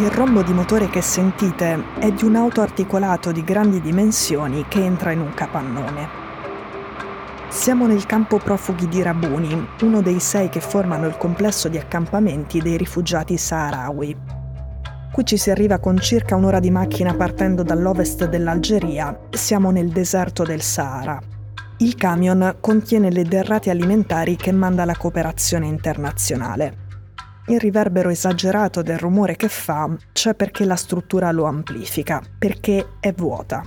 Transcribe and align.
Il 0.00 0.10
rombo 0.10 0.42
di 0.42 0.54
motore 0.54 0.88
che 0.88 1.02
sentite 1.02 1.84
è 1.98 2.10
di 2.10 2.24
un 2.24 2.34
auto 2.34 2.62
articolato 2.62 3.32
di 3.32 3.44
grandi 3.44 3.82
dimensioni 3.82 4.64
che 4.66 4.82
entra 4.82 5.12
in 5.12 5.20
un 5.20 5.34
capannone. 5.34 6.08
Siamo 7.48 7.86
nel 7.86 8.06
campo 8.06 8.38
profughi 8.38 8.88
di 8.88 9.02
Rabuni, 9.02 9.68
uno 9.82 10.00
dei 10.00 10.18
sei 10.18 10.48
che 10.48 10.60
formano 10.60 11.06
il 11.06 11.18
complesso 11.18 11.68
di 11.68 11.76
accampamenti 11.76 12.60
dei 12.60 12.78
rifugiati 12.78 13.36
saharawi. 13.36 14.16
Qui 15.12 15.24
ci 15.26 15.36
si 15.36 15.50
arriva 15.50 15.78
con 15.78 15.98
circa 15.98 16.34
un'ora 16.34 16.60
di 16.60 16.70
macchina 16.70 17.12
partendo 17.12 17.62
dall'ovest 17.62 18.26
dell'Algeria. 18.26 19.14
Siamo 19.28 19.70
nel 19.70 19.90
deserto 19.90 20.44
del 20.44 20.62
Sahara. 20.62 21.20
Il 21.80 21.94
camion 21.96 22.56
contiene 22.58 23.10
le 23.10 23.24
derrate 23.24 23.68
alimentari 23.68 24.36
che 24.36 24.50
manda 24.50 24.86
la 24.86 24.96
cooperazione 24.96 25.66
internazionale. 25.66 26.88
Il 27.46 27.58
riverbero 27.58 28.10
esagerato 28.10 28.82
del 28.82 28.98
rumore 28.98 29.34
che 29.34 29.48
fa 29.48 29.88
c'è 30.12 30.34
perché 30.34 30.64
la 30.64 30.76
struttura 30.76 31.32
lo 31.32 31.44
amplifica, 31.44 32.22
perché 32.38 32.92
è 33.00 33.12
vuota. 33.12 33.64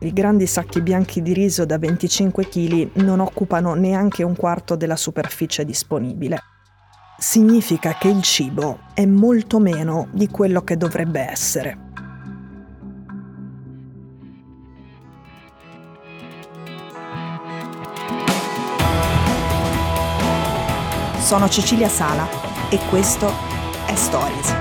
I 0.00 0.12
grandi 0.12 0.46
sacchi 0.46 0.80
bianchi 0.80 1.22
di 1.22 1.32
riso 1.32 1.64
da 1.64 1.78
25 1.78 2.48
kg 2.48 2.90
non 2.94 3.20
occupano 3.20 3.74
neanche 3.74 4.24
un 4.24 4.34
quarto 4.34 4.74
della 4.74 4.96
superficie 4.96 5.64
disponibile. 5.64 6.40
Significa 7.16 7.94
che 7.94 8.08
il 8.08 8.22
cibo 8.22 8.80
è 8.94 9.06
molto 9.06 9.60
meno 9.60 10.08
di 10.10 10.26
quello 10.26 10.62
che 10.62 10.76
dovrebbe 10.76 11.20
essere. 11.20 11.78
Sono 21.20 21.48
Cecilia 21.48 21.88
Sala 21.88 22.51
e 22.72 22.78
questo 22.88 23.30
è 23.86 23.94
Stories. 23.94 24.54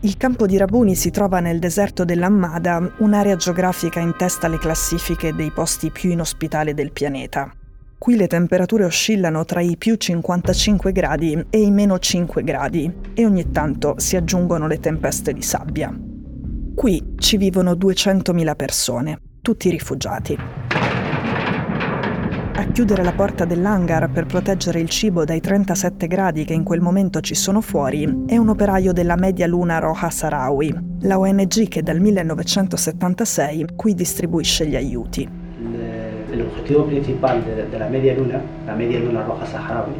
Il 0.00 0.16
campo 0.16 0.46
di 0.46 0.56
Rabuni 0.56 0.96
si 0.96 1.10
trova 1.12 1.38
nel 1.38 1.60
deserto 1.60 2.04
dell'Ammada, 2.04 2.92
un'area 2.98 3.36
geografica 3.36 4.00
in 4.00 4.16
testa 4.18 4.48
alle 4.48 4.58
classifiche 4.58 5.32
dei 5.32 5.52
posti 5.52 5.90
più 5.92 6.10
inospitali 6.10 6.74
del 6.74 6.90
pianeta. 6.90 7.48
Qui 7.96 8.16
le 8.16 8.26
temperature 8.26 8.84
oscillano 8.84 9.44
tra 9.44 9.60
i 9.60 9.76
più 9.76 9.94
55 9.94 10.90
gradi 10.90 11.46
e 11.50 11.60
i 11.60 11.70
meno 11.70 12.00
5 12.00 12.42
gradi 12.42 12.92
e 13.14 13.24
ogni 13.24 13.52
tanto 13.52 13.94
si 13.98 14.16
aggiungono 14.16 14.66
le 14.66 14.80
tempeste 14.80 15.32
di 15.32 15.42
sabbia. 15.42 15.96
Qui 16.74 17.14
ci 17.18 17.36
vivono 17.36 17.74
200.000 17.74 18.56
persone, 18.56 19.20
tutti 19.42 19.68
rifugiati. 19.70 20.38
A 22.54 22.64
chiudere 22.66 23.02
la 23.02 23.12
porta 23.12 23.44
dell'hangar 23.44 24.08
per 24.08 24.24
proteggere 24.24 24.78
il 24.78 24.88
cibo 24.88 25.24
dai 25.24 25.40
37 25.40 26.06
gradi 26.06 26.44
che 26.44 26.52
in 26.52 26.62
quel 26.62 26.80
momento 26.80 27.20
ci 27.20 27.34
sono 27.34 27.60
fuori 27.60 28.24
è 28.26 28.36
un 28.36 28.48
operaio 28.48 28.92
della 28.92 29.16
Media 29.16 29.48
Luna 29.48 29.80
Roja 29.80 30.10
Sarawi, 30.10 30.72
la 31.00 31.18
ONG 31.18 31.66
che 31.66 31.82
dal 31.82 31.98
1976 31.98 33.66
qui 33.74 33.94
distribuisce 33.94 34.66
gli 34.66 34.76
aiuti. 34.76 35.28
L'obiettivo 36.30 36.84
principale 36.84 37.68
della 37.68 37.88
Media 37.88 38.14
Luna, 38.14 38.40
la 38.64 38.74
Media 38.74 39.00
Luna 39.00 39.22
Roja 39.22 39.44
Saharaui, 39.44 39.92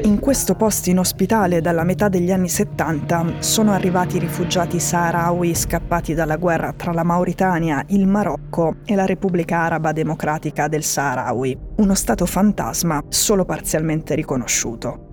in 0.00 0.20
questo 0.20 0.54
posto 0.54 0.88
inospitale 0.88 1.60
dalla 1.60 1.84
metà 1.84 2.08
degli 2.08 2.32
anni 2.32 2.48
70 2.48 3.40
sono 3.40 3.72
arrivati 3.72 4.18
rifugiati 4.18 4.80
saharawi 4.80 5.54
scappati 5.54 6.14
dalla 6.14 6.36
guerra 6.36 6.72
tra 6.72 6.92
la 6.92 7.02
Mauritania, 7.02 7.84
il 7.88 8.06
Marocco 8.06 8.76
e 8.84 8.94
la 8.94 9.04
Repubblica 9.04 9.58
Araba 9.58 9.92
Democratica 9.92 10.68
del 10.68 10.82
Saharawi, 10.82 11.58
uno 11.76 11.94
stato 11.94 12.24
fantasma 12.24 13.02
solo 13.08 13.44
parzialmente 13.44 14.14
riconosciuto. 14.14 15.08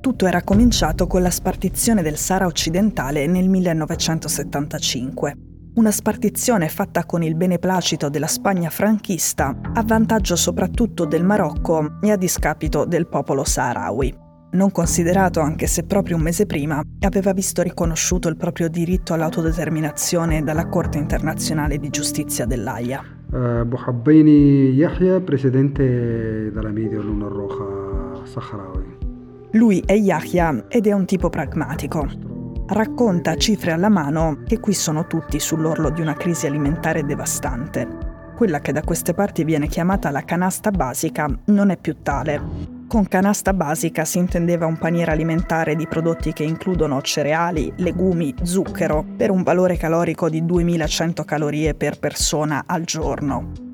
Tutto 0.00 0.26
era 0.26 0.42
cominciato 0.42 1.06
con 1.06 1.22
la 1.22 1.30
spartizione 1.30 2.02
del 2.02 2.16
Sahara 2.16 2.46
occidentale 2.46 3.26
nel 3.26 3.48
1975 3.48 5.49
una 5.80 5.90
spartizione 5.90 6.68
fatta 6.68 7.06
con 7.06 7.22
il 7.22 7.34
beneplacito 7.34 8.10
della 8.10 8.26
Spagna 8.26 8.68
franchista 8.68 9.58
a 9.72 9.82
vantaggio 9.82 10.36
soprattutto 10.36 11.06
del 11.06 11.24
Marocco 11.24 11.98
e 12.02 12.10
a 12.10 12.16
discapito 12.16 12.84
del 12.84 13.06
popolo 13.06 13.44
saharawi. 13.44 14.14
Non 14.52 14.72
considerato 14.72 15.40
anche 15.40 15.66
se 15.66 15.84
proprio 15.84 16.16
un 16.16 16.22
mese 16.22 16.44
prima 16.44 16.82
aveva 17.00 17.32
visto 17.32 17.62
riconosciuto 17.62 18.28
il 18.28 18.36
proprio 18.36 18.68
diritto 18.68 19.14
all'autodeterminazione 19.14 20.42
dalla 20.42 20.68
Corte 20.68 20.98
internazionale 20.98 21.78
di 21.78 21.88
giustizia 21.88 22.44
dell'AIA. 22.44 23.02
Abu 23.32 23.76
Habbaini 23.82 24.72
Yahya, 24.72 25.20
presidente 25.20 26.52
della 26.52 26.72
Media 26.72 27.00
Luna 27.00 27.26
Roja 27.26 28.26
Saharawi. 28.26 28.98
Lui 29.52 29.82
è 29.86 29.94
Yahya 29.94 30.66
ed 30.68 30.86
è 30.86 30.92
un 30.92 31.06
tipo 31.06 31.30
pragmatico 31.30 32.29
racconta 32.70 33.36
cifre 33.36 33.72
alla 33.72 33.88
mano 33.88 34.42
che 34.46 34.60
qui 34.60 34.74
sono 34.74 35.06
tutti 35.06 35.40
sull'orlo 35.40 35.90
di 35.90 36.00
una 36.00 36.14
crisi 36.14 36.46
alimentare 36.46 37.04
devastante. 37.04 38.08
Quella 38.36 38.60
che 38.60 38.72
da 38.72 38.82
queste 38.82 39.12
parti 39.12 39.44
viene 39.44 39.66
chiamata 39.66 40.10
la 40.10 40.24
canasta 40.24 40.70
basica 40.70 41.28
non 41.46 41.70
è 41.70 41.76
più 41.76 41.96
tale. 42.02 42.78
Con 42.86 43.06
canasta 43.06 43.52
basica 43.52 44.04
si 44.04 44.18
intendeva 44.18 44.66
un 44.66 44.78
paniere 44.78 45.10
alimentare 45.12 45.76
di 45.76 45.86
prodotti 45.86 46.32
che 46.32 46.44
includono 46.44 47.00
cereali, 47.02 47.72
legumi, 47.76 48.34
zucchero, 48.42 49.04
per 49.16 49.30
un 49.30 49.42
valore 49.42 49.76
calorico 49.76 50.28
di 50.28 50.44
2100 50.44 51.24
calorie 51.24 51.74
per 51.74 51.98
persona 51.98 52.64
al 52.66 52.84
giorno. 52.84 53.69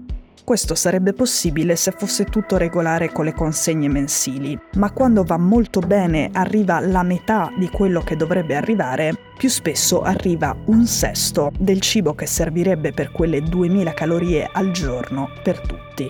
Questo 0.46 0.76
sarebbe 0.76 1.12
possibile 1.12 1.74
se 1.74 1.90
fosse 1.90 2.26
tutto 2.26 2.56
regolare 2.56 3.10
con 3.10 3.24
le 3.24 3.34
consegne 3.34 3.88
mensili, 3.88 4.56
ma 4.74 4.92
quando 4.92 5.24
va 5.24 5.36
molto 5.36 5.80
bene 5.80 6.30
arriva 6.32 6.78
la 6.78 7.02
metà 7.02 7.52
di 7.58 7.68
quello 7.68 8.00
che 8.00 8.14
dovrebbe 8.14 8.54
arrivare, 8.54 9.12
più 9.36 9.48
spesso 9.48 10.02
arriva 10.02 10.56
un 10.66 10.86
sesto 10.86 11.50
del 11.58 11.80
cibo 11.80 12.14
che 12.14 12.26
servirebbe 12.26 12.92
per 12.92 13.10
quelle 13.10 13.42
2000 13.42 13.92
calorie 13.92 14.48
al 14.52 14.70
giorno 14.70 15.30
per 15.42 15.58
tutti. 15.58 16.08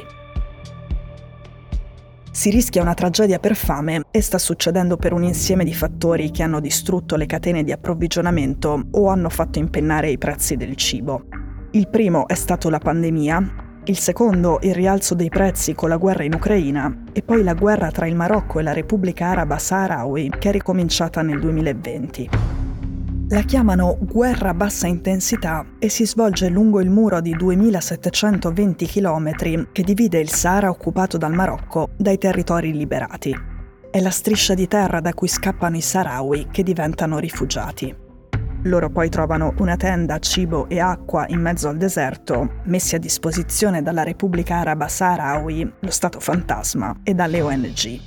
Si 2.31 2.51
rischia 2.51 2.83
una 2.83 2.93
tragedia 2.93 3.39
per 3.39 3.57
fame 3.57 4.03
e 4.11 4.21
sta 4.21 4.37
succedendo 4.37 4.99
per 4.99 5.15
un 5.15 5.23
insieme 5.23 5.65
di 5.65 5.73
fattori 5.73 6.31
che 6.31 6.43
hanno 6.43 6.61
distrutto 6.61 7.17
le 7.17 7.25
catene 7.25 7.65
di 7.65 7.73
approvvigionamento 7.73 8.83
o 8.91 9.09
hanno 9.09 9.31
fatto 9.31 9.59
impennare 9.59 10.11
i 10.11 10.19
prezzi 10.19 10.57
del 10.57 10.77
cibo. 10.77 11.25
Il 11.71 11.89
primo 11.89 12.29
è 12.29 12.35
stato 12.35 12.69
la 12.69 12.79
pandemia, 12.79 13.65
il 13.89 13.99
secondo 13.99 14.59
il 14.63 14.75
rialzo 14.75 15.15
dei 15.15 15.29
prezzi 15.29 15.75
con 15.75 15.89
la 15.89 15.97
guerra 15.97 16.25
in 16.25 16.35
Ucraina 16.35 17.05
e 17.13 17.23
poi 17.23 17.43
la 17.45 17.55
guerra 17.55 17.91
tra 17.91 18.07
il 18.07 18.17
Marocco 18.17 18.59
e 18.59 18.63
la 18.63 18.73
Repubblica 18.73 19.29
Araba 19.29 19.59
Saharawi 19.59 20.33
che 20.39 20.49
è 20.49 20.53
ricominciata 20.53 21.23
nel 21.23 21.39
2020. 21.39 22.29
La 23.29 23.43
chiamano 23.43 23.97
guerra 24.01 24.51
a 24.51 24.55
bassa 24.55 24.87
intensità 24.87 25.65
e 25.79 25.89
si 25.89 26.07
svolge 26.07 26.49
lungo 26.49 26.81
il 26.81 26.91
muro 26.91 27.21
di 27.21 27.35
2720 27.35 28.87
km 28.87 29.33
che 29.73 29.83
divide 29.83 30.19
il 30.19 30.31
Sahara 30.31 30.69
occupato 30.69 31.17
dal 31.17 31.33
Marocco 31.33 31.91
dai 31.97 32.19
territori 32.19 32.73
liberati. 32.73 33.37
È 33.91 34.01
la 34.01 34.11
striscia 34.11 34.55
di 34.55 34.67
terra 34.67 35.01
da 35.01 35.15
cui 35.15 35.29
scappano 35.29 35.77
i 35.77 35.81
Saharawi 35.81 36.49
che 36.51 36.63
diventano 36.63 37.19
rifugiati. 37.19 38.06
Loro 38.67 38.91
poi 38.91 39.09
trovano 39.09 39.55
una 39.59 39.77
tenda, 39.77 40.19
cibo 40.19 40.69
e 40.69 40.81
acqua 40.81 41.25
in 41.29 41.41
mezzo 41.41 41.69
al 41.69 41.77
deserto, 41.77 42.63
messi 42.65 42.97
a 42.97 42.99
disposizione 42.99 43.81
dalla 43.81 44.03
Repubblica 44.03 44.57
Araba 44.57 44.89
Saharawi, 44.89 45.73
lo 45.79 45.91
Stato 45.91 46.19
Fantasma 46.19 46.99
e 47.05 47.15
dalle 47.15 47.43
ONG. 47.43 48.01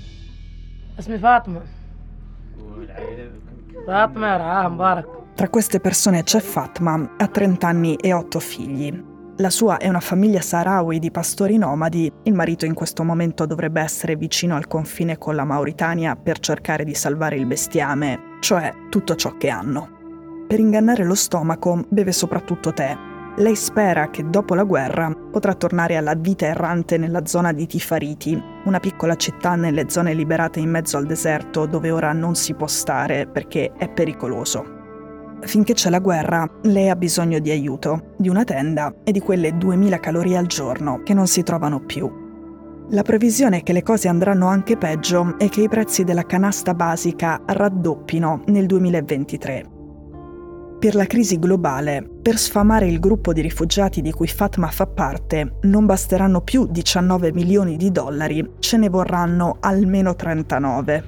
Tra 5.35 5.49
queste 5.49 5.79
persone 5.79 6.23
c'è 6.23 6.41
Fatma, 6.41 7.13
ha 7.17 7.27
30 7.27 7.67
anni 7.67 7.95
e 7.95 8.11
8 8.11 8.39
figli. 8.41 9.03
La 9.37 9.49
sua 9.49 9.77
è 9.77 9.87
una 9.87 10.01
famiglia 10.01 10.41
saharawi 10.41 10.99
di 10.99 11.11
pastori 11.11 11.57
nomadi. 11.57 12.11
Il 12.23 12.33
marito 12.33 12.65
in 12.65 12.73
questo 12.73 13.05
momento 13.05 13.45
dovrebbe 13.45 13.79
essere 13.79 14.17
vicino 14.17 14.57
al 14.57 14.67
confine 14.67 15.17
con 15.17 15.35
la 15.35 15.45
Mauritania 15.45 16.17
per 16.17 16.39
cercare 16.39 16.83
di 16.83 16.93
salvare 16.93 17.37
il 17.37 17.45
bestiame, 17.45 18.37
cioè 18.41 18.73
tutto 18.89 19.15
ciò 19.15 19.37
che 19.37 19.47
hanno. 19.47 19.98
Per 20.49 20.59
ingannare 20.59 21.03
lo 21.03 21.13
stomaco 21.13 21.85
beve 21.89 22.11
soprattutto 22.11 22.73
tè. 22.73 22.97
Lei 23.35 23.55
spera 23.55 24.09
che 24.09 24.27
dopo 24.27 24.55
la 24.55 24.63
guerra 24.63 25.15
potrà 25.31 25.53
tornare 25.53 25.95
alla 25.95 26.15
vita 26.15 26.47
errante 26.47 26.97
nella 26.97 27.27
zona 27.27 27.53
di 27.53 27.67
Tifariti, 27.67 28.41
una 28.63 28.79
piccola 28.79 29.15
città 29.15 29.53
nelle 29.53 29.91
zone 29.91 30.15
liberate 30.15 30.59
in 30.59 30.71
mezzo 30.71 30.97
al 30.97 31.05
deserto 31.05 31.67
dove 31.67 31.91
ora 31.91 32.13
non 32.13 32.33
si 32.33 32.55
può 32.55 32.65
stare 32.65 33.27
perché 33.27 33.73
è 33.77 33.89
pericoloso. 33.89 34.65
Finché 35.41 35.73
c'è 35.73 35.91
la 35.91 35.99
guerra, 35.99 36.49
lei 36.63 36.89
ha 36.89 36.95
bisogno 36.95 37.37
di 37.37 37.51
aiuto, 37.51 38.15
di 38.17 38.27
una 38.27 38.43
tenda 38.43 38.91
e 39.03 39.11
di 39.11 39.19
quelle 39.19 39.55
2000 39.55 39.99
calorie 39.99 40.35
al 40.35 40.47
giorno 40.47 41.03
che 41.03 41.13
non 41.13 41.27
si 41.27 41.43
trovano 41.43 41.79
più. 41.79 42.11
La 42.89 43.03
previsione 43.03 43.59
è 43.59 43.61
che 43.61 43.73
le 43.73 43.83
cose 43.83 44.07
andranno 44.07 44.47
anche 44.47 44.77
peggio 44.77 45.37
e 45.37 45.47
che 45.47 45.61
i 45.61 45.69
prezzi 45.69 46.03
della 46.03 46.23
canasta 46.23 46.73
basica 46.73 47.39
raddoppino 47.45 48.41
nel 48.47 48.65
2023. 48.65 49.77
Per 50.79 50.95
la 50.95 51.07
crisi 51.07 51.37
globale, 51.37 52.09
per 52.21 52.37
sfamare 52.37 52.87
il 52.87 53.01
gruppo 53.01 53.33
di 53.33 53.41
rifugiati 53.41 54.01
di 54.01 54.13
cui 54.13 54.29
Fatma 54.29 54.69
fa 54.69 54.87
parte, 54.87 55.55
non 55.63 55.85
basteranno 55.85 56.39
più 56.39 56.67
19 56.69 57.33
milioni 57.33 57.75
di 57.75 57.91
dollari, 57.91 58.51
ce 58.59 58.77
ne 58.77 58.87
vorranno 58.87 59.57
almeno 59.59 60.15
39. 60.15 61.03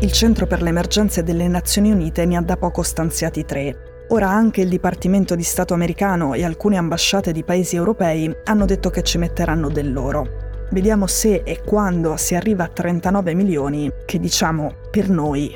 Il 0.00 0.12
Centro 0.12 0.46
per 0.46 0.60
le 0.60 0.68
emergenze 0.68 1.22
delle 1.22 1.48
Nazioni 1.48 1.90
Unite 1.90 2.26
ne 2.26 2.36
ha 2.36 2.42
da 2.42 2.58
poco 2.58 2.82
stanziati 2.82 3.46
tre. 3.46 4.04
Ora 4.10 4.28
anche 4.28 4.60
il 4.60 4.68
Dipartimento 4.68 5.34
di 5.34 5.44
Stato 5.44 5.72
americano 5.72 6.34
e 6.34 6.44
alcune 6.44 6.76
ambasciate 6.76 7.32
di 7.32 7.42
paesi 7.42 7.76
europei 7.76 8.30
hanno 8.44 8.66
detto 8.66 8.90
che 8.90 9.02
ci 9.02 9.16
metteranno 9.16 9.70
del 9.70 9.94
loro. 9.94 10.26
Vediamo 10.72 11.06
se 11.06 11.40
e 11.42 11.62
quando 11.64 12.18
si 12.18 12.34
arriva 12.34 12.64
a 12.64 12.68
39 12.68 13.32
milioni, 13.32 13.90
che 14.04 14.20
diciamo 14.20 14.74
per 14.90 15.08
noi 15.08 15.50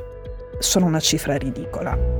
sono 0.60 0.86
una 0.86 1.00
cifra 1.00 1.36
ridicola. 1.36 2.13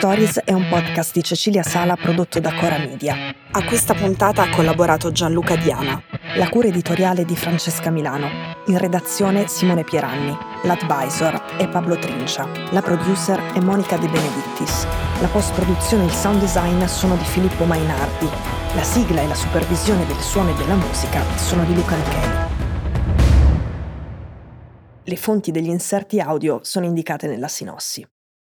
Stories 0.00 0.40
è 0.46 0.54
un 0.54 0.66
podcast 0.66 1.12
di 1.12 1.22
Cecilia 1.22 1.62
Sala 1.62 1.94
prodotto 1.94 2.40
da 2.40 2.54
Cora 2.54 2.78
Media. 2.78 3.34
A 3.50 3.64
questa 3.66 3.92
puntata 3.92 4.40
ha 4.40 4.48
collaborato 4.48 5.12
Gianluca 5.12 5.56
Diana, 5.56 6.02
la 6.36 6.48
cura 6.48 6.68
editoriale 6.68 7.26
di 7.26 7.36
Francesca 7.36 7.90
Milano, 7.90 8.30
in 8.68 8.78
redazione 8.78 9.46
Simone 9.46 9.84
Pieranni, 9.84 10.34
l'advisor 10.62 11.56
è 11.58 11.68
Pablo 11.68 11.98
Trincia, 11.98 12.48
la 12.70 12.80
producer 12.80 13.52
è 13.52 13.60
Monica 13.60 13.98
De 13.98 14.08
Benedittis, 14.08 14.86
la 15.20 15.28
post-produzione 15.28 16.04
e 16.04 16.06
il 16.06 16.12
sound 16.12 16.40
design 16.40 16.82
sono 16.84 17.14
di 17.16 17.24
Filippo 17.24 17.64
Mainardi, 17.64 18.28
la 18.74 18.82
sigla 18.82 19.20
e 19.20 19.28
la 19.28 19.34
supervisione 19.34 20.06
del 20.06 20.20
suono 20.20 20.48
e 20.48 20.54
della 20.54 20.76
musica 20.76 21.22
sono 21.36 21.62
di 21.64 21.74
Luca 21.74 21.96
Micheli. 21.96 22.38
Le 25.04 25.16
fonti 25.16 25.50
degli 25.50 25.68
inserti 25.68 26.20
audio 26.20 26.60
sono 26.62 26.86
indicate 26.86 27.26
nella 27.26 27.48
sinossi. 27.48 28.02